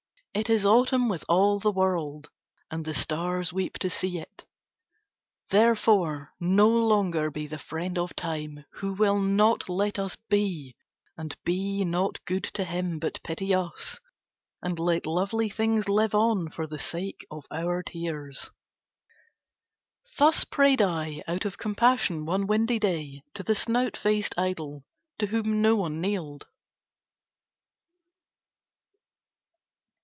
It 0.33 0.49
is 0.49 0.65
autumn 0.65 1.09
with 1.09 1.25
all 1.27 1.59
the 1.59 1.73
world, 1.73 2.29
and 2.71 2.85
the 2.85 2.93
stars 2.93 3.51
weep 3.51 3.77
to 3.79 3.89
see 3.89 4.17
it. 4.17 4.45
"Therefore 5.49 6.33
no 6.39 6.69
longer 6.69 7.29
be 7.29 7.47
the 7.47 7.59
friend 7.59 7.97
of 7.99 8.15
Time, 8.15 8.63
who 8.75 8.93
will 8.93 9.19
not 9.19 9.67
let 9.67 9.99
us 9.99 10.15
be, 10.15 10.77
and 11.17 11.35
be 11.43 11.83
not 11.83 12.23
good 12.23 12.45
to 12.45 12.63
him 12.63 12.97
but 12.97 13.21
pity 13.23 13.53
us, 13.53 13.99
and 14.63 14.79
let 14.79 15.05
lovely 15.05 15.49
things 15.49 15.89
live 15.89 16.15
on 16.15 16.49
for 16.49 16.65
the 16.65 16.79
sake 16.79 17.27
of 17.29 17.45
our 17.51 17.83
tears." 17.83 18.51
Thus 20.17 20.45
prayed 20.45 20.81
I 20.81 21.21
out 21.27 21.43
of 21.43 21.57
compassion 21.57 22.25
one 22.25 22.47
windy 22.47 22.79
day 22.79 23.21
to 23.33 23.43
the 23.43 23.53
snout 23.53 23.97
faced 23.97 24.33
idol 24.37 24.85
to 25.19 25.27
whom 25.27 25.61
no 25.61 25.75
one 25.75 25.99
kneeled. 25.99 26.45